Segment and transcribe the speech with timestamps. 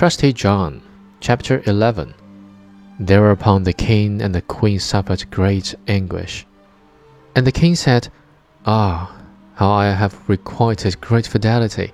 [0.00, 0.80] Trusty John,
[1.20, 2.14] chapter 11.
[2.98, 6.46] Thereupon the king and the queen suffered great anguish.
[7.36, 8.08] And the king said,
[8.64, 9.14] Ah,
[9.56, 11.92] how I have requited great fidelity,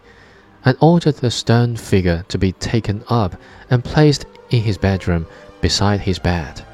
[0.65, 3.35] and ordered the stone figure to be taken up
[3.71, 5.27] and placed in his bedroom
[5.61, 6.65] beside his bed.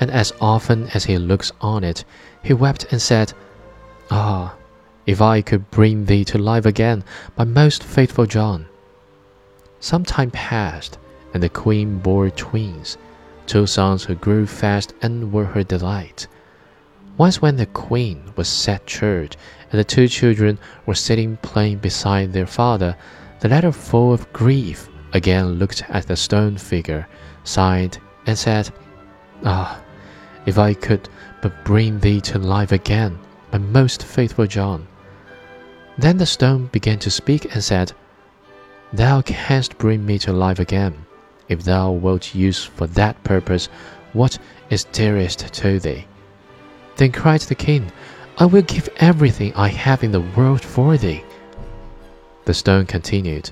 [0.00, 2.04] And as often as he looks on it,
[2.42, 3.32] he wept and said,
[4.10, 4.56] Ah,
[5.06, 7.04] if I could bring thee to life again,
[7.38, 8.66] my most faithful John.
[9.82, 10.96] Some time passed,
[11.34, 12.96] and the queen bore twins,
[13.46, 16.28] two sons who grew fast and were her delight.
[17.18, 19.36] Once, when the queen was at church,
[19.72, 22.96] and the two children were sitting playing beside their father,
[23.40, 27.08] the latter, full of grief, again looked at the stone figure,
[27.42, 28.70] sighed, and said,
[29.44, 29.82] Ah,
[30.46, 31.08] if I could
[31.40, 33.18] but bring thee to life again,
[33.50, 34.86] my most faithful John.
[35.98, 37.92] Then the stone began to speak and said,
[38.94, 41.06] Thou canst bring me to life again,
[41.48, 43.70] if thou wilt use for that purpose
[44.12, 46.06] what is dearest to thee.
[46.96, 47.90] Then cried the king,
[48.36, 51.24] I will give everything I have in the world for thee.
[52.44, 53.50] The stone continued,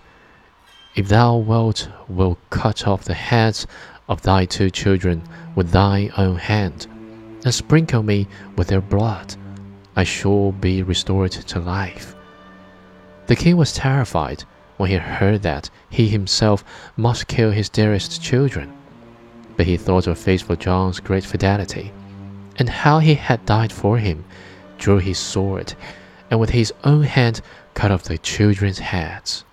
[0.94, 3.66] If thou wilt, will cut off the heads
[4.10, 5.22] of thy two children
[5.54, 6.86] with thy own hand,
[7.47, 9.36] and sprinkle me with their blood,
[9.97, 12.14] I shall be restored to life.
[13.27, 14.44] The king was terrified
[14.81, 16.64] when he heard that he himself
[16.97, 18.73] must kill his dearest children.
[19.55, 21.92] But he thought of faithful John's great fidelity,
[22.56, 24.25] and how he had died for him,
[24.78, 25.75] drew his sword,
[26.31, 27.42] and with his own hand
[27.75, 29.45] cut off the children's heads.